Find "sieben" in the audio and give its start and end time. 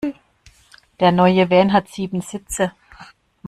1.89-2.21